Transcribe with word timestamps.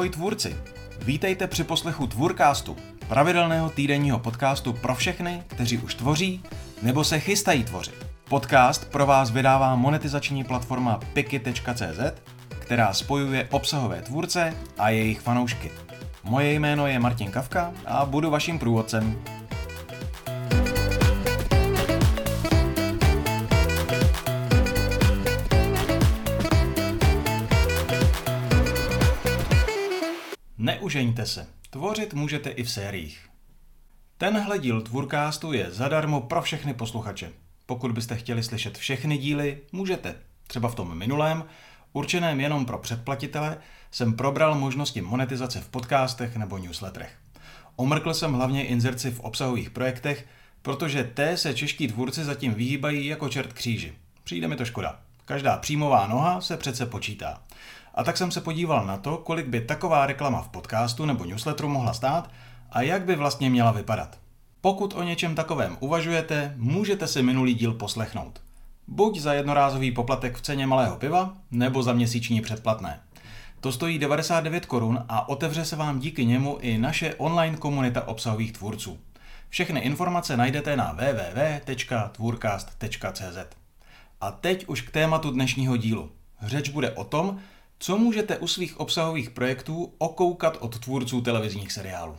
Ahoj 0.00 0.10
tvůrci! 0.10 0.56
Vítejte 1.02 1.46
při 1.46 1.64
poslechu 1.64 2.06
Tvůrkástu, 2.06 2.76
pravidelného 3.08 3.70
týdenního 3.70 4.18
podcastu 4.18 4.72
pro 4.72 4.94
všechny, 4.94 5.42
kteří 5.46 5.78
už 5.78 5.94
tvoří 5.94 6.42
nebo 6.82 7.04
se 7.04 7.20
chystají 7.20 7.64
tvořit. 7.64 8.06
Podcast 8.28 8.90
pro 8.90 9.06
vás 9.06 9.30
vydává 9.30 9.76
monetizační 9.76 10.44
platforma 10.44 11.00
piki.cz, 11.12 12.20
která 12.58 12.92
spojuje 12.92 13.48
obsahové 13.50 14.02
tvůrce 14.02 14.54
a 14.78 14.90
jejich 14.90 15.20
fanoušky. 15.20 15.70
Moje 16.24 16.52
jméno 16.52 16.86
je 16.86 16.98
Martin 16.98 17.30
Kavka 17.30 17.72
a 17.86 18.04
budu 18.04 18.30
vaším 18.30 18.58
průvodcem. 18.58 19.22
Neužeňte 30.62 31.26
se, 31.26 31.46
tvořit 31.70 32.14
můžete 32.14 32.50
i 32.50 32.62
v 32.62 32.70
sériích. 32.70 33.28
Tenhle 34.18 34.58
díl 34.58 34.80
Tvůrkástu 34.80 35.52
je 35.52 35.70
zadarmo 35.70 36.20
pro 36.20 36.42
všechny 36.42 36.74
posluchače. 36.74 37.32
Pokud 37.66 37.92
byste 37.92 38.16
chtěli 38.16 38.42
slyšet 38.42 38.78
všechny 38.78 39.18
díly, 39.18 39.58
můžete. 39.72 40.14
Třeba 40.46 40.68
v 40.68 40.74
tom 40.74 40.98
minulém, 40.98 41.44
určeném 41.92 42.40
jenom 42.40 42.66
pro 42.66 42.78
předplatitele, 42.78 43.58
jsem 43.90 44.12
probral 44.12 44.54
možnosti 44.54 45.00
monetizace 45.00 45.60
v 45.60 45.68
podcastech 45.68 46.36
nebo 46.36 46.58
newsletterech. 46.58 47.18
Omrkl 47.76 48.14
jsem 48.14 48.32
hlavně 48.32 48.66
inzerci 48.66 49.10
v 49.10 49.20
obsahových 49.20 49.70
projektech, 49.70 50.26
protože 50.62 51.04
té 51.04 51.36
se 51.36 51.54
čeští 51.54 51.88
tvůrci 51.88 52.24
zatím 52.24 52.54
vyhýbají 52.54 53.06
jako 53.06 53.28
čert 53.28 53.52
kříži. 53.52 53.94
Přijde 54.24 54.48
mi 54.48 54.56
to 54.56 54.64
škoda. 54.64 55.00
Každá 55.24 55.56
příjmová 55.56 56.06
noha 56.06 56.40
se 56.40 56.56
přece 56.56 56.86
počítá. 56.86 57.42
A 57.94 58.04
tak 58.04 58.16
jsem 58.16 58.30
se 58.30 58.40
podíval 58.40 58.86
na 58.86 58.96
to, 58.96 59.16
kolik 59.16 59.46
by 59.46 59.60
taková 59.60 60.06
reklama 60.06 60.42
v 60.42 60.48
podcastu 60.48 61.06
nebo 61.06 61.24
newsletteru 61.24 61.68
mohla 61.68 61.92
stát 61.92 62.30
a 62.70 62.82
jak 62.82 63.02
by 63.02 63.16
vlastně 63.16 63.50
měla 63.50 63.72
vypadat. 63.72 64.18
Pokud 64.60 64.94
o 64.94 65.02
něčem 65.02 65.34
takovém 65.34 65.76
uvažujete, 65.80 66.54
můžete 66.56 67.06
si 67.06 67.22
minulý 67.22 67.54
díl 67.54 67.72
poslechnout. 67.72 68.40
Buď 68.86 69.18
za 69.18 69.32
jednorázový 69.32 69.92
poplatek 69.92 70.36
v 70.36 70.40
ceně 70.40 70.66
malého 70.66 70.96
piva, 70.96 71.34
nebo 71.50 71.82
za 71.82 71.92
měsíční 71.92 72.40
předplatné. 72.40 73.00
To 73.60 73.72
stojí 73.72 73.98
99 73.98 74.66
korun 74.66 75.04
a 75.08 75.28
otevře 75.28 75.64
se 75.64 75.76
vám 75.76 75.98
díky 75.98 76.26
němu 76.26 76.58
i 76.60 76.78
naše 76.78 77.14
online 77.14 77.56
komunita 77.56 78.08
obsahových 78.08 78.52
tvůrců. 78.52 78.98
Všechny 79.48 79.80
informace 79.80 80.36
najdete 80.36 80.76
na 80.76 80.92
www.tvůrcast.cz. 80.92 83.56
A 84.20 84.30
teď 84.30 84.66
už 84.66 84.82
k 84.82 84.90
tématu 84.90 85.30
dnešního 85.30 85.76
dílu. 85.76 86.10
Řeč 86.42 86.68
bude 86.68 86.90
o 86.90 87.04
tom, 87.04 87.38
co 87.82 87.98
můžete 87.98 88.38
u 88.38 88.46
svých 88.46 88.80
obsahových 88.80 89.30
projektů 89.30 89.92
okoukat 89.98 90.56
od 90.60 90.78
tvůrců 90.78 91.20
televizních 91.20 91.72
seriálů. 91.72 92.16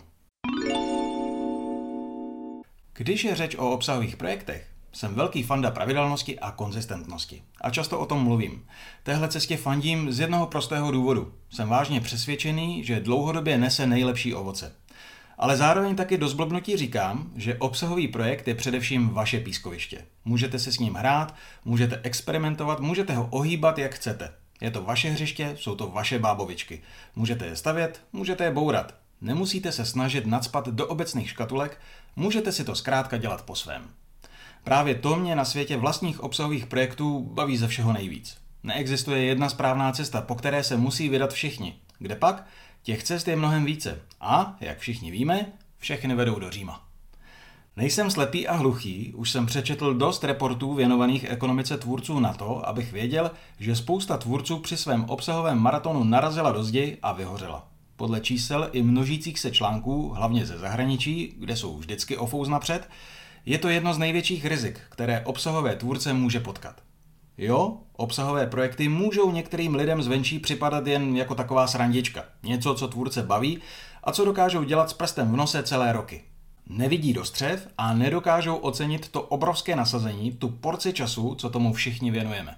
Když 2.93 3.23
je 3.23 3.35
řeč 3.35 3.55
o 3.55 3.71
obsahových 3.71 4.17
projektech, 4.17 4.67
jsem 4.93 5.15
velký 5.15 5.43
fanda 5.43 5.71
pravidelnosti 5.71 6.39
a 6.39 6.51
konzistentnosti. 6.51 7.43
A 7.61 7.69
často 7.69 7.99
o 7.99 8.05
tom 8.05 8.23
mluvím. 8.23 8.65
Téhle 9.03 9.27
cestě 9.27 9.57
fandím 9.57 10.11
z 10.11 10.19
jednoho 10.19 10.47
prostého 10.47 10.91
důvodu. 10.91 11.33
Jsem 11.49 11.69
vážně 11.69 12.01
přesvědčený, 12.01 12.83
že 12.83 12.99
dlouhodobě 12.99 13.57
nese 13.57 13.87
nejlepší 13.87 14.35
ovoce. 14.35 14.75
Ale 15.37 15.57
zároveň 15.57 15.95
taky 15.95 16.17
do 16.17 16.27
zblbnutí 16.27 16.77
říkám, 16.77 17.31
že 17.35 17.57
obsahový 17.57 18.07
projekt 18.07 18.47
je 18.47 18.55
především 18.55 19.09
vaše 19.09 19.39
pískoviště. 19.39 20.05
Můžete 20.25 20.59
se 20.59 20.71
s 20.71 20.79
ním 20.79 20.93
hrát, 20.93 21.35
můžete 21.65 21.99
experimentovat, 22.03 22.79
můžete 22.79 23.13
ho 23.13 23.27
ohýbat 23.31 23.77
jak 23.77 23.95
chcete. 23.95 24.40
Je 24.61 24.71
to 24.71 24.81
vaše 24.81 25.09
hřiště, 25.09 25.55
jsou 25.59 25.75
to 25.75 25.87
vaše 25.87 26.19
bábovičky. 26.19 26.81
Můžete 27.15 27.45
je 27.45 27.55
stavět, 27.55 28.01
můžete 28.13 28.43
je 28.43 28.51
bourat. 28.51 28.95
Nemusíte 29.21 29.71
se 29.71 29.85
snažit 29.85 30.25
nadspat 30.25 30.67
do 30.67 30.87
obecných 30.87 31.29
škatulek, 31.29 31.79
můžete 32.15 32.51
si 32.51 32.63
to 32.63 32.75
zkrátka 32.75 33.17
dělat 33.17 33.41
po 33.41 33.55
svém. 33.55 33.89
Právě 34.63 34.95
to 34.95 35.15
mě 35.15 35.35
na 35.35 35.45
světě 35.45 35.77
vlastních 35.77 36.19
obsahových 36.19 36.65
projektů 36.65 37.19
baví 37.19 37.57
ze 37.57 37.67
všeho 37.67 37.93
nejvíc. 37.93 38.37
Neexistuje 38.63 39.23
jedna 39.23 39.49
správná 39.49 39.91
cesta, 39.91 40.21
po 40.21 40.35
které 40.35 40.63
se 40.63 40.77
musí 40.77 41.09
vydat 41.09 41.33
všichni. 41.33 41.79
Kde 41.99 42.15
pak? 42.15 42.47
Těch 42.83 43.03
cest 43.03 43.27
je 43.27 43.35
mnohem 43.35 43.65
více. 43.65 44.01
A, 44.19 44.57
jak 44.59 44.79
všichni 44.79 45.11
víme, 45.11 45.45
všechny 45.77 46.15
vedou 46.15 46.39
do 46.39 46.51
Říma. 46.51 46.90
Nejsem 47.75 48.11
slepý 48.11 48.47
a 48.47 48.53
hluchý, 48.53 49.13
už 49.13 49.31
jsem 49.31 49.45
přečetl 49.45 49.93
dost 49.93 50.23
reportů 50.23 50.73
věnovaných 50.73 51.23
ekonomice 51.29 51.77
tvůrců 51.77 52.19
na 52.19 52.33
to, 52.33 52.67
abych 52.67 52.91
věděl, 52.91 53.31
že 53.59 53.75
spousta 53.75 54.17
tvůrců 54.17 54.59
při 54.59 54.77
svém 54.77 55.05
obsahovém 55.05 55.59
maratonu 55.59 56.03
narazila 56.03 56.51
do 56.51 56.63
zdi 56.63 56.97
a 57.01 57.13
vyhořela. 57.13 57.67
Podle 57.95 58.19
čísel 58.19 58.69
i 58.71 58.83
množících 58.83 59.39
se 59.39 59.51
článků, 59.51 60.09
hlavně 60.09 60.45
ze 60.45 60.57
zahraničí, 60.57 61.35
kde 61.37 61.55
jsou 61.55 61.77
vždycky 61.77 62.17
ofouz 62.17 62.47
napřed, 62.47 62.89
je 63.45 63.57
to 63.57 63.69
jedno 63.69 63.93
z 63.93 63.97
největších 63.97 64.45
rizik, 64.45 64.79
které 64.89 65.21
obsahové 65.25 65.75
tvůrce 65.75 66.13
může 66.13 66.39
potkat. 66.39 66.81
Jo, 67.37 67.77
obsahové 67.93 68.47
projekty 68.47 68.89
můžou 68.89 69.31
některým 69.31 69.75
lidem 69.75 70.01
zvenčí 70.01 70.39
připadat 70.39 70.87
jen 70.87 71.17
jako 71.17 71.35
taková 71.35 71.67
srandička. 71.67 72.23
Něco, 72.43 72.75
co 72.75 72.87
tvůrce 72.87 73.23
baví 73.23 73.59
a 74.03 74.11
co 74.11 74.25
dokážou 74.25 74.63
dělat 74.63 74.89
s 74.89 74.93
prstem 74.93 75.31
v 75.31 75.35
nose 75.35 75.63
celé 75.63 75.91
roky. 75.91 76.30
Nevidí 76.73 77.13
do 77.13 77.25
střev 77.25 77.67
a 77.77 77.93
nedokážou 77.93 78.55
ocenit 78.55 79.09
to 79.09 79.21
obrovské 79.21 79.75
nasazení, 79.75 80.31
tu 80.31 80.49
porci 80.49 80.93
času, 80.93 81.35
co 81.35 81.49
tomu 81.49 81.73
všichni 81.73 82.11
věnujeme. 82.11 82.55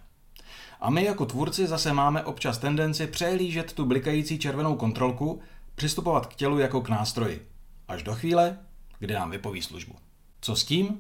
A 0.82 0.90
my 0.90 1.04
jako 1.04 1.26
tvůrci 1.26 1.68
zase 1.68 1.94
máme 1.94 2.24
občas 2.24 2.58
tendenci 2.58 3.08
přehlížet 3.08 3.74
tu 3.74 3.86
blikající 3.86 4.40
červenou 4.40 4.76
kontrolku, 4.76 5.42
přistupovat 5.76 6.26
k 6.26 6.36
tělu 6.36 6.60
jako 6.60 6.82
k 6.82 6.90
nástroji. 6.90 7.48
Až 7.88 8.04
do 8.04 8.16
chvíle, 8.16 8.58
kdy 9.00 9.14
nám 9.14 9.32
vypoví 9.32 9.62
službu. 9.62 9.96
Co 10.42 10.56
s 10.56 10.64
tím? 10.64 11.00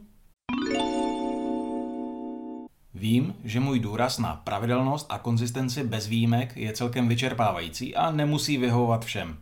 Vím, 2.94 3.36
že 3.44 3.60
můj 3.60 3.80
důraz 3.80 4.20
na 4.20 4.36
pravidelnost 4.36 5.06
a 5.10 5.18
konzistenci 5.18 5.84
bez 5.84 6.08
výjimek 6.08 6.58
je 6.58 6.74
celkem 6.74 7.08
vyčerpávající 7.08 7.96
a 7.96 8.12
nemusí 8.12 8.58
vyhovovat 8.58 9.06
všem. 9.06 9.38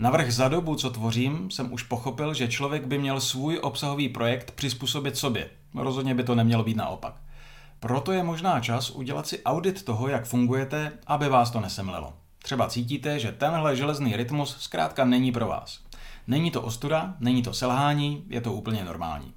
Navrh 0.00 0.32
za 0.32 0.48
dobu, 0.48 0.74
co 0.74 0.90
tvořím, 0.90 1.50
jsem 1.50 1.72
už 1.72 1.82
pochopil, 1.82 2.34
že 2.34 2.48
člověk 2.48 2.86
by 2.86 2.98
měl 2.98 3.20
svůj 3.20 3.58
obsahový 3.62 4.08
projekt 4.08 4.50
přizpůsobit 4.50 5.16
sobě. 5.16 5.50
Rozhodně 5.74 6.14
by 6.14 6.24
to 6.24 6.34
nemělo 6.34 6.64
být 6.64 6.76
naopak. 6.76 7.14
Proto 7.80 8.12
je 8.12 8.22
možná 8.22 8.60
čas 8.60 8.90
udělat 8.90 9.26
si 9.26 9.42
audit 9.42 9.84
toho, 9.84 10.08
jak 10.08 10.24
fungujete, 10.24 10.92
aby 11.06 11.28
vás 11.28 11.50
to 11.50 11.60
nesemlelo. 11.60 12.12
Třeba 12.42 12.68
cítíte, 12.68 13.18
že 13.18 13.32
tenhle 13.32 13.76
železný 13.76 14.16
rytmus 14.16 14.56
zkrátka 14.60 15.04
není 15.04 15.32
pro 15.32 15.46
vás. 15.46 15.80
Není 16.26 16.50
to 16.50 16.62
ostuda, 16.62 17.14
není 17.20 17.42
to 17.42 17.54
selhání, 17.54 18.24
je 18.28 18.40
to 18.40 18.52
úplně 18.52 18.84
normální. 18.84 19.32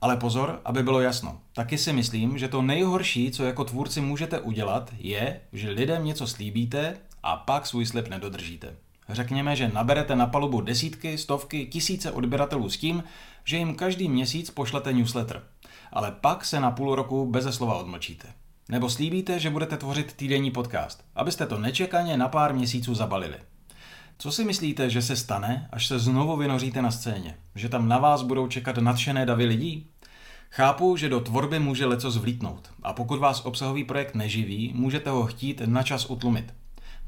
Ale 0.00 0.16
pozor, 0.16 0.60
aby 0.64 0.82
bylo 0.82 1.00
jasno. 1.00 1.40
Taky 1.52 1.78
si 1.78 1.92
myslím, 1.92 2.38
že 2.38 2.48
to 2.48 2.62
nejhorší, 2.62 3.30
co 3.30 3.44
jako 3.44 3.64
tvůrci 3.64 4.00
můžete 4.00 4.40
udělat, 4.40 4.90
je, 4.98 5.40
že 5.52 5.70
lidem 5.70 6.04
něco 6.04 6.26
slíbíte 6.26 6.96
a 7.22 7.36
pak 7.36 7.66
svůj 7.66 7.86
slib 7.86 8.08
nedodržíte. 8.08 8.76
Řekněme, 9.08 9.56
že 9.56 9.68
naberete 9.68 10.16
na 10.16 10.26
palubu 10.26 10.60
desítky, 10.60 11.18
stovky, 11.18 11.66
tisíce 11.66 12.10
odběratelů 12.10 12.70
s 12.70 12.76
tím, 12.76 13.04
že 13.44 13.56
jim 13.56 13.74
každý 13.74 14.08
měsíc 14.08 14.50
pošlete 14.50 14.92
newsletter. 14.92 15.42
Ale 15.92 16.12
pak 16.20 16.44
se 16.44 16.60
na 16.60 16.70
půl 16.70 16.94
roku 16.94 17.26
beze 17.26 17.52
slova 17.52 17.74
odmlčíte. 17.74 18.28
Nebo 18.68 18.90
slíbíte, 18.90 19.38
že 19.38 19.50
budete 19.50 19.76
tvořit 19.76 20.12
týdenní 20.12 20.50
podcast, 20.50 21.04
abyste 21.14 21.46
to 21.46 21.58
nečekaně 21.58 22.16
na 22.16 22.28
pár 22.28 22.54
měsíců 22.54 22.94
zabalili. 22.94 23.36
Co 24.18 24.32
si 24.32 24.44
myslíte, 24.44 24.90
že 24.90 25.02
se 25.02 25.16
stane, 25.16 25.68
až 25.72 25.86
se 25.86 25.98
znovu 25.98 26.36
vynoříte 26.36 26.82
na 26.82 26.90
scéně? 26.90 27.36
Že 27.54 27.68
tam 27.68 27.88
na 27.88 27.98
vás 27.98 28.22
budou 28.22 28.48
čekat 28.48 28.76
nadšené 28.78 29.26
davy 29.26 29.44
lidí? 29.44 29.90
Chápu, 30.50 30.96
že 30.96 31.08
do 31.08 31.20
tvorby 31.20 31.58
může 31.58 31.86
leco 31.86 32.10
zvlítnout 32.10 32.70
a 32.82 32.92
pokud 32.92 33.18
vás 33.18 33.44
obsahový 33.44 33.84
projekt 33.84 34.14
neživí, 34.14 34.72
můžete 34.74 35.10
ho 35.10 35.26
chtít 35.26 35.62
na 35.66 35.82
čas 35.82 36.10
utlumit. 36.10 36.54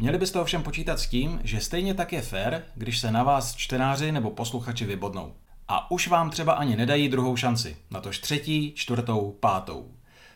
Měli 0.00 0.18
byste 0.18 0.40
ovšem 0.40 0.62
počítat 0.62 1.00
s 1.00 1.06
tím, 1.06 1.40
že 1.44 1.60
stejně 1.60 1.94
tak 1.94 2.12
je 2.12 2.22
fér, 2.22 2.64
když 2.74 2.98
se 2.98 3.10
na 3.10 3.22
vás 3.22 3.54
čtenáři 3.54 4.12
nebo 4.12 4.30
posluchači 4.30 4.84
vybodnou. 4.84 5.32
A 5.68 5.90
už 5.90 6.08
vám 6.08 6.30
třeba 6.30 6.52
ani 6.52 6.76
nedají 6.76 7.08
druhou 7.08 7.36
šanci, 7.36 7.76
natož 7.90 8.18
třetí, 8.18 8.72
čtvrtou, 8.74 9.36
pátou. 9.40 9.90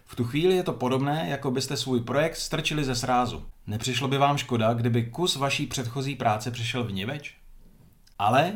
V 0.07 0.17
tu 0.17 0.25
chvíli 0.25 0.57
je 0.57 0.63
to 0.63 0.73
podobné, 0.73 1.27
jako 1.29 1.51
byste 1.51 1.77
svůj 1.77 2.01
projekt 2.01 2.37
strčili 2.37 2.85
ze 2.85 2.95
srázu. 2.95 3.45
Nepřišlo 3.67 4.09
by 4.09 4.19
vám 4.19 4.37
škoda, 4.37 4.75
kdyby 4.75 5.05
kus 5.05 5.37
vaší 5.37 5.67
předchozí 5.67 6.15
práce 6.15 6.51
přišel 6.51 6.85
v 6.85 6.93
niveč? 6.93 7.35
Ale 8.19 8.53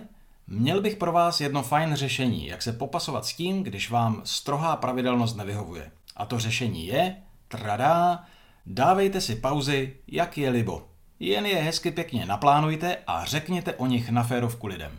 měl 0.46 0.80
bych 0.80 0.96
pro 0.96 1.12
vás 1.12 1.40
jedno 1.40 1.62
fajn 1.62 1.94
řešení, 1.94 2.46
jak 2.46 2.62
se 2.62 2.72
popasovat 2.72 3.26
s 3.26 3.34
tím, 3.34 3.62
když 3.62 3.90
vám 3.90 4.20
strohá 4.24 4.76
pravidelnost 4.76 5.36
nevyhovuje. 5.36 5.90
A 6.16 6.26
to 6.26 6.38
řešení 6.38 6.86
je, 6.86 7.16
tradá, 7.48 8.24
dávejte 8.66 9.20
si 9.20 9.36
pauzy, 9.36 9.96
jak 10.06 10.38
je 10.38 10.50
libo. 10.50 10.95
Jen 11.20 11.46
je 11.46 11.56
hezky 11.56 11.90
pěkně 11.90 12.26
naplánujte 12.26 12.96
a 13.06 13.24
řekněte 13.24 13.74
o 13.74 13.86
nich 13.86 14.10
na 14.10 14.22
férovku 14.22 14.66
lidem. 14.66 14.92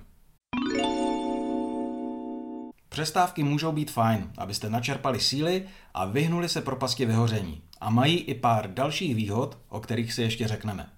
Přestávky 2.89 3.43
můžou 3.43 3.71
být 3.71 3.91
fajn, 3.91 4.31
abyste 4.37 4.69
načerpali 4.69 5.19
síly 5.19 5.63
a 5.93 6.05
vyhnuli 6.05 6.49
se 6.49 6.61
propasti 6.61 7.05
vyhoření. 7.05 7.61
A 7.81 7.89
mají 7.89 8.17
i 8.17 8.33
pár 8.33 8.73
dalších 8.73 9.15
výhod, 9.15 9.57
o 9.69 9.79
kterých 9.79 10.13
si 10.13 10.21
ještě 10.21 10.47
řekneme. 10.47 10.89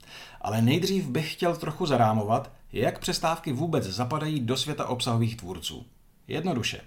Ale 0.42 0.62
nejdřív 0.62 1.08
bych 1.08 1.34
chtěl 1.34 1.56
trochu 1.56 1.86
zarámovat, 1.86 2.52
jak 2.74 3.00
přestávky 3.00 3.54
vůbec 3.54 3.84
zapadají 3.84 4.40
do 4.40 4.58
světa 4.58 4.88
obsahových 4.88 5.38
tvůrců. 5.38 5.86
Jednoduše. 6.28 6.82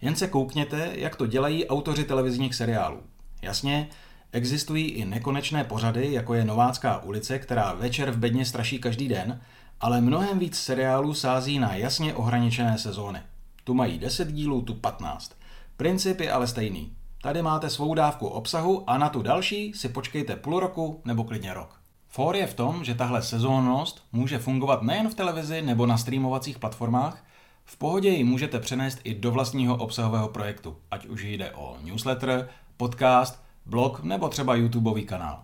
Jen 0.00 0.16
se 0.16 0.28
koukněte, 0.28 0.90
jak 0.94 1.16
to 1.16 1.26
dělají 1.26 1.66
autoři 1.66 2.04
televizních 2.04 2.54
seriálů. 2.54 3.02
Jasně, 3.42 3.88
existují 4.32 4.88
i 4.88 5.04
nekonečné 5.04 5.64
pořady, 5.64 6.12
jako 6.12 6.34
je 6.34 6.44
Novácká 6.44 7.02
ulice, 7.02 7.38
která 7.38 7.72
večer 7.72 8.10
v 8.10 8.18
bedně 8.18 8.44
straší 8.44 8.78
každý 8.78 9.08
den, 9.08 9.40
ale 9.80 10.00
mnohem 10.00 10.38
víc 10.38 10.58
seriálů 10.58 11.14
sází 11.14 11.58
na 11.58 11.74
jasně 11.74 12.14
ohraničené 12.14 12.78
sezóny. 12.78 13.20
Tu 13.64 13.74
mají 13.74 13.98
10 13.98 14.32
dílů, 14.32 14.62
tu 14.62 14.74
15. 14.74 15.32
Princip 15.76 16.20
je 16.20 16.32
ale 16.32 16.46
stejný. 16.46 16.92
Tady 17.22 17.42
máte 17.42 17.70
svou 17.70 17.94
dávku 17.94 18.26
obsahu 18.26 18.90
a 18.90 18.98
na 18.98 19.08
tu 19.08 19.22
další 19.22 19.72
si 19.72 19.88
počkejte 19.88 20.36
půl 20.36 20.60
roku 20.60 21.00
nebo 21.04 21.24
klidně 21.24 21.54
rok. 21.54 21.80
For 22.08 22.36
je 22.36 22.46
v 22.46 22.54
tom, 22.54 22.84
že 22.84 22.94
tahle 22.94 23.22
sezónnost 23.22 24.04
může 24.12 24.38
fungovat 24.38 24.82
nejen 24.82 25.08
v 25.08 25.14
televizi 25.14 25.62
nebo 25.62 25.86
na 25.86 25.98
streamovacích 25.98 26.58
platformách, 26.58 27.24
v 27.64 27.76
pohodě 27.76 28.08
ji 28.08 28.24
můžete 28.24 28.60
přenést 28.60 29.00
i 29.04 29.14
do 29.14 29.30
vlastního 29.30 29.76
obsahového 29.76 30.28
projektu, 30.28 30.76
ať 30.90 31.06
už 31.06 31.22
jde 31.24 31.50
o 31.50 31.76
newsletter, 31.82 32.48
podcast, 32.76 33.42
blog 33.66 34.02
nebo 34.02 34.28
třeba 34.28 34.54
YouTubeový 34.54 35.04
kanál. 35.04 35.42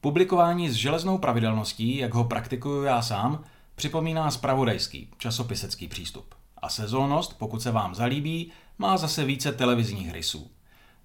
Publikování 0.00 0.70
s 0.70 0.74
železnou 0.74 1.18
pravidelností, 1.18 1.96
jak 1.96 2.14
ho 2.14 2.24
praktikuju 2.24 2.82
já 2.82 3.02
sám, 3.02 3.44
připomíná 3.74 4.30
spravodajský, 4.30 5.08
časopisecký 5.18 5.88
přístup. 5.88 6.34
A 6.62 6.68
sezónnost, 6.68 7.38
pokud 7.38 7.62
se 7.62 7.70
vám 7.70 7.94
zalíbí, 7.94 8.52
má 8.78 8.96
zase 8.96 9.24
více 9.24 9.52
televizních 9.52 10.12
rysů. 10.12 10.50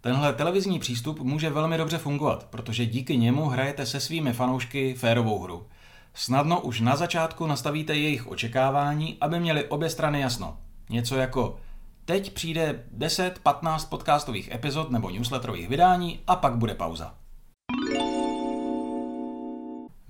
Tenhle 0.02 0.34
televizní 0.34 0.80
přístup 0.80 1.20
může 1.20 1.50
velmi 1.50 1.78
dobře 1.78 1.98
fungovat, 1.98 2.48
protože 2.50 2.86
díky 2.86 3.18
němu 3.18 3.46
hrajete 3.46 3.86
se 3.86 4.00
svými 4.00 4.34
fanoušky 4.34 4.94
férovou 4.94 5.40
hru. 5.40 5.68
Snadno 6.14 6.62
už 6.62 6.81
na 6.81 6.96
začátku 6.96 7.48
nastavíte 7.48 7.96
jejich 7.96 8.28
očekávání, 8.28 9.18
aby 9.22 9.40
měli 9.40 9.68
obě 9.68 9.90
strany 9.90 10.22
jasno. 10.22 10.58
Něco 10.90 11.16
jako 11.16 11.58
teď 12.06 12.34
přijde 12.34 12.84
10-15 12.98 13.90
podcastových 13.90 14.52
epizod 14.52 14.92
nebo 14.92 15.10
newsletterových 15.10 15.69
vydání 15.69 16.19
a 16.28 16.36
pak 16.36 16.56
bude 16.56 16.75
pauza. 16.75 17.16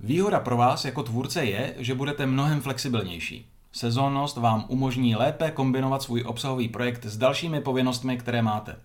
Výhoda 0.00 0.40
pro 0.40 0.56
vás 0.56 0.84
jako 0.84 1.02
tvůrce 1.02 1.44
je, 1.44 1.74
že 1.78 1.94
budete 1.94 2.26
mnohem 2.26 2.60
flexibilnější. 2.60 3.46
Sezónnost 3.72 4.36
vám 4.36 4.64
umožní 4.68 5.16
lépe 5.16 5.50
kombinovat 5.50 6.02
svůj 6.02 6.22
obsahový 6.26 6.68
projekt 6.68 7.04
s 7.04 7.16
dalšími 7.16 7.60
povinnostmi, 7.60 8.16
které 8.16 8.42
máte. 8.42 8.76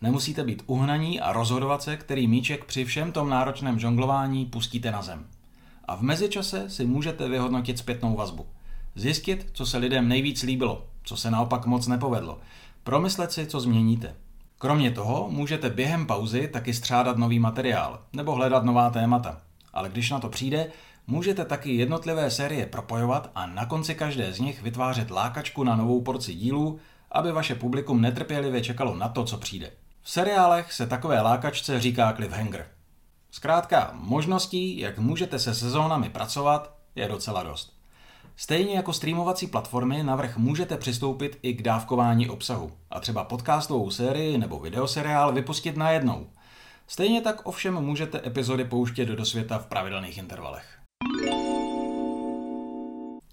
Nemusíte 0.00 0.44
být 0.44 0.62
uhnaní 0.66 1.20
a 1.20 1.32
rozhodovat 1.32 1.82
se, 1.82 1.96
který 1.96 2.26
míček 2.26 2.64
při 2.64 2.84
všem 2.84 3.12
tom 3.12 3.30
náročném 3.30 3.78
žonglování 3.78 4.46
pustíte 4.46 4.90
na 4.90 5.02
zem. 5.02 5.26
A 5.84 5.96
v 5.96 6.02
mezičase 6.02 6.70
si 6.70 6.86
můžete 6.86 7.28
vyhodnotit 7.28 7.78
zpětnou 7.78 8.16
vazbu. 8.16 8.46
Zjistit, 8.94 9.50
co 9.52 9.66
se 9.66 9.78
lidem 9.78 10.08
nejvíc 10.08 10.42
líbilo, 10.42 10.86
co 11.04 11.16
se 11.16 11.30
naopak 11.30 11.66
moc 11.66 11.86
nepovedlo. 11.86 12.38
Promyslet 12.84 13.32
si, 13.32 13.46
co 13.46 13.60
změníte. 13.60 14.14
Kromě 14.58 14.90
toho 14.90 15.28
můžete 15.30 15.70
během 15.70 16.06
pauzy 16.06 16.48
taky 16.48 16.74
střádat 16.74 17.18
nový 17.18 17.38
materiál 17.38 18.00
nebo 18.12 18.32
hledat 18.32 18.64
nová 18.64 18.90
témata. 18.90 19.40
Ale 19.72 19.88
když 19.88 20.10
na 20.10 20.20
to 20.20 20.28
přijde, 20.28 20.70
můžete 21.06 21.44
taky 21.44 21.76
jednotlivé 21.76 22.30
série 22.30 22.66
propojovat 22.66 23.30
a 23.34 23.46
na 23.46 23.66
konci 23.66 23.94
každé 23.94 24.32
z 24.32 24.40
nich 24.40 24.62
vytvářet 24.62 25.10
lákačku 25.10 25.64
na 25.64 25.76
novou 25.76 26.00
porci 26.00 26.34
dílů, 26.34 26.78
aby 27.12 27.32
vaše 27.32 27.54
publikum 27.54 28.00
netrpělivě 28.00 28.60
čekalo 28.60 28.94
na 28.94 29.08
to, 29.08 29.24
co 29.24 29.38
přijde. 29.38 29.70
V 30.02 30.10
seriálech 30.10 30.72
se 30.72 30.86
takové 30.86 31.20
lákačce 31.20 31.80
říká 31.80 32.12
cliffhanger. 32.12 32.66
Zkrátka, 33.30 33.90
možností, 33.94 34.78
jak 34.78 34.98
můžete 34.98 35.38
se 35.38 35.54
sezónami 35.54 36.10
pracovat, 36.10 36.74
je 36.94 37.08
docela 37.08 37.42
dost. 37.42 37.73
Stejně 38.36 38.74
jako 38.74 38.92
streamovací 38.92 39.46
platformy 39.46 40.02
navrh 40.02 40.36
můžete 40.36 40.76
přistoupit 40.76 41.38
i 41.42 41.54
k 41.54 41.62
dávkování 41.62 42.28
obsahu 42.28 42.72
a 42.90 43.00
třeba 43.00 43.24
podcastovou 43.24 43.90
sérii 43.90 44.38
nebo 44.38 44.58
videoseriál 44.58 45.32
vypustit 45.32 45.76
najednou. 45.76 46.26
Stejně 46.86 47.20
tak 47.20 47.46
ovšem 47.46 47.74
můžete 47.74 48.20
epizody 48.26 48.64
pouštět 48.64 49.06
do 49.06 49.24
světa 49.24 49.58
v 49.58 49.66
pravidelných 49.66 50.18
intervalech. 50.18 50.78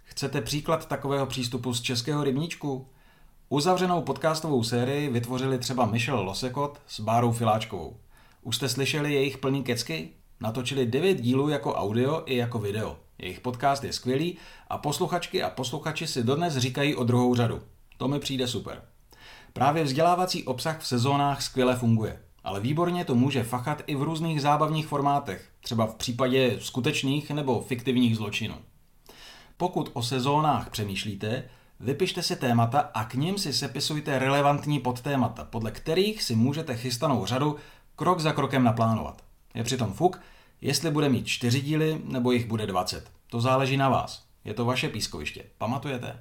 Chcete 0.04 0.42
příklad 0.42 0.88
takového 0.88 1.26
přístupu 1.26 1.74
z 1.74 1.82
českého 1.82 2.24
rybníčku? 2.24 2.88
Uzavřenou 3.50 4.02
podcastovou 4.02 4.64
sérii 4.64 5.10
vytvořili 5.10 5.58
třeba 5.58 5.86
Michel 5.86 6.22
Losekot 6.22 6.82
s 6.88 7.00
Bárou 7.00 7.32
Filáčkovou. 7.32 7.98
Už 8.42 8.56
jste 8.56 8.70
slyšeli 8.70 9.14
jejich 9.14 9.38
plný 9.38 9.64
kecky? 9.64 10.10
Natočili 10.40 10.86
9 10.86 11.22
dílů 11.22 11.50
jako 11.50 11.74
audio 11.74 12.24
i 12.26 12.36
jako 12.36 12.60
video. 12.60 12.98
Jejich 13.22 13.40
podcast 13.40 13.84
je 13.84 13.94
skvělý 13.94 14.38
a 14.68 14.78
posluchačky 14.78 15.44
a 15.44 15.50
posluchači 15.50 16.08
si 16.08 16.24
dodnes 16.24 16.58
říkají 16.58 16.96
o 16.96 17.04
druhou 17.04 17.36
řadu. 17.36 17.62
To 17.98 18.08
mi 18.08 18.20
přijde 18.20 18.48
super. 18.48 18.82
Právě 19.54 19.84
vzdělávací 19.84 20.44
obsah 20.44 20.80
v 20.80 20.88
sezónách 20.88 21.42
skvěle 21.42 21.76
funguje, 21.76 22.20
ale 22.44 22.60
výborně 22.60 23.06
to 23.06 23.16
může 23.16 23.44
fachat 23.44 23.82
i 23.88 23.96
v 23.96 24.02
různých 24.02 24.42
zábavních 24.42 24.88
formátech, 24.88 25.50
třeba 25.62 25.86
v 25.86 25.96
případě 25.96 26.58
skutečných 26.60 27.32
nebo 27.32 27.62
fiktivních 27.62 28.18
zločinů. 28.18 28.56
Pokud 29.58 29.90
o 29.94 30.04
sezónách 30.04 30.70
přemýšlíte, 30.70 31.44
Vypište 31.84 32.24
si 32.24 32.36
témata 32.36 32.80
a 32.94 33.04
k 33.04 33.14
ním 33.14 33.38
si 33.38 33.54
sepisujte 33.54 34.20
relevantní 34.20 34.80
podtémata, 34.80 35.44
podle 35.44 35.72
kterých 35.72 36.24
si 36.24 36.36
můžete 36.36 36.78
chystanou 36.78 37.26
řadu 37.26 37.56
krok 37.96 38.20
za 38.20 38.32
krokem 38.34 38.64
naplánovat. 38.64 39.24
Je 39.54 39.64
přitom 39.64 39.94
fuk, 39.94 40.20
jestli 40.62 40.92
bude 40.92 41.10
mít 41.10 41.28
čtyři 41.28 41.62
díly 41.62 42.02
nebo 42.04 42.32
jich 42.32 42.46
bude 42.46 42.68
20. 42.68 43.12
To 43.28 43.42
záleží 43.42 43.78
na 43.78 43.90
vás. 43.90 44.24
Je 44.46 44.54
to 44.54 44.66
vaše 44.66 44.90
pískoviště. 44.90 45.44
Pamatujete? 45.58 46.20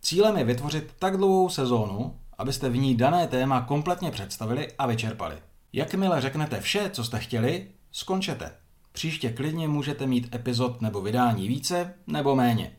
Cílem 0.00 0.36
je 0.36 0.44
vytvořit 0.44 0.94
tak 0.98 1.16
dlouhou 1.16 1.48
sezónu, 1.48 2.16
abyste 2.38 2.68
v 2.68 2.76
ní 2.76 2.94
dané 2.94 3.26
téma 3.26 3.60
kompletně 3.60 4.10
představili 4.10 4.68
a 4.78 4.86
vyčerpali. 4.86 5.36
Jakmile 5.72 6.20
řeknete 6.20 6.60
vše, 6.60 6.90
co 6.92 7.04
jste 7.04 7.18
chtěli, 7.18 7.68
skončete. 7.92 8.52
Příště 8.92 9.30
klidně 9.30 9.68
můžete 9.68 10.06
mít 10.06 10.34
epizod 10.34 10.82
nebo 10.82 11.02
vydání 11.02 11.48
více 11.48 11.94
nebo 12.06 12.36
méně. 12.36 12.72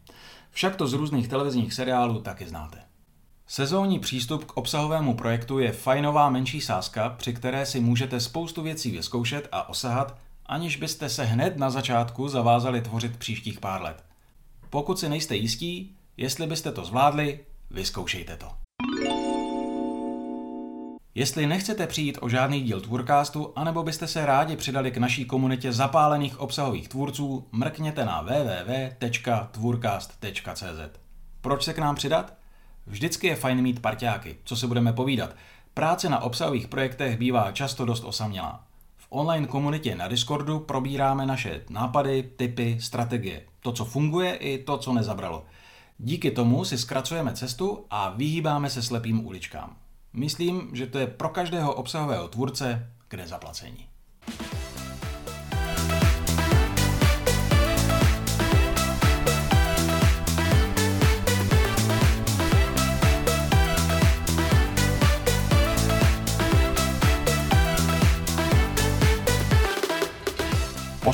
Však 0.51 0.75
to 0.75 0.88
z 0.88 0.94
různých 0.94 1.27
televizních 1.27 1.74
seriálů 1.74 2.22
taky 2.22 2.48
znáte. 2.48 2.77
Sezónní 3.48 4.00
přístup 4.00 4.45
k 4.45 4.57
obsahovému 4.57 5.13
projektu 5.13 5.60
je 5.60 5.72
fajnová 5.72 6.30
menší 6.30 6.62
sázka, 6.62 7.10
při 7.10 7.34
které 7.34 7.65
si 7.65 7.79
můžete 7.79 8.20
spoustu 8.20 8.62
věcí 8.62 8.91
vyzkoušet 8.91 9.48
a 9.51 9.70
osahat, 9.70 10.17
aniž 10.45 10.77
byste 10.77 11.10
se 11.10 11.24
hned 11.24 11.57
na 11.57 11.69
začátku 11.69 12.27
zavázali 12.27 12.81
tvořit 12.81 13.17
příštích 13.17 13.60
pár 13.60 13.81
let. 13.81 14.03
Pokud 14.69 15.00
si 15.00 15.10
nejste 15.10 15.36
jistí, 15.36 15.95
jestli 16.17 16.48
byste 16.48 16.71
to 16.71 16.86
zvládli, 16.86 17.39
vyzkoušejte 17.71 18.38
to. 18.38 18.51
Jestli 21.15 21.48
nechcete 21.48 21.88
přijít 21.88 22.17
o 22.21 22.29
žádný 22.29 22.62
díl 22.62 22.81
Tvůrkástu, 22.81 23.53
anebo 23.55 23.83
byste 23.83 24.07
se 24.07 24.25
rádi 24.25 24.55
přidali 24.55 24.91
k 24.91 24.98
naší 24.98 25.25
komunitě 25.25 25.74
zapálených 25.74 26.39
obsahových 26.39 26.88
tvůrců, 26.88 27.48
mrkněte 27.51 28.05
na 28.05 28.21
www.tvůrkast.cz. 28.21 31.00
Proč 31.41 31.63
se 31.63 31.74
k 31.74 31.79
nám 31.79 31.95
přidat? 31.95 32.33
Vždycky 32.88 33.27
je 33.27 33.36
fajn 33.36 33.62
mít 33.62 33.81
parťáky, 33.81 34.38
co 34.43 34.55
se 34.55 34.67
budeme 34.67 34.93
povídat. 34.93 35.36
Práce 35.74 36.10
na 36.10 36.21
obsahových 36.21 36.67
projektech 36.67 37.17
bývá 37.17 37.51
často 37.51 37.86
dost 37.86 38.03
osamělá. 38.03 38.63
Online 39.13 39.48
komunitě 39.48 39.96
na 39.96 40.08
Discordu 40.08 40.60
probíráme 40.60 41.25
naše 41.25 41.62
nápady, 41.70 42.24
typy, 42.24 42.77
strategie. 42.82 43.46
To, 43.60 43.72
co 43.72 43.86
funguje 43.86 44.36
i 44.36 44.63
to, 44.63 44.77
co 44.77 44.94
nezabralo. 44.94 45.46
Díky 45.98 46.32
tomu 46.32 46.65
si 46.65 46.77
zkracujeme 46.77 47.34
cestu 47.34 47.86
a 47.89 48.10
vyhýbáme 48.10 48.70
se 48.70 48.82
slepým 48.82 49.25
uličkám. 49.25 49.75
Myslím, 50.13 50.70
že 50.74 50.88
to 50.88 51.00
je 51.00 51.08
pro 51.08 51.30
každého 51.30 51.74
obsahového 51.74 52.27
tvůrce 52.27 52.91
kde 53.10 53.27
zaplacení. 53.27 53.88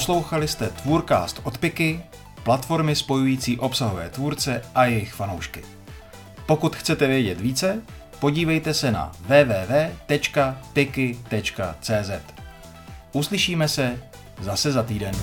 Poslouchali 0.08 0.48
jste 0.48 0.68
Tvůrcast 0.68 1.42
od 1.44 1.58
Piky, 1.58 2.02
platformy 2.44 2.96
spojující 2.96 3.60
obsahové 3.60 4.10
tvůrce 4.10 4.62
a 4.76 4.86
jejich 4.86 5.14
fanoušky. 5.14 5.64
Pokud 6.46 6.76
chcete 6.76 7.08
vědět 7.08 7.42
více, 7.42 7.82
podívejte 8.20 8.74
se 8.74 8.92
na 8.92 9.12
www.piky.cz. 9.20 10.12
Uslyšíme 13.14 13.68
se 13.68 14.04
zase 14.42 14.72
za 14.72 14.84
týden. 14.84 15.14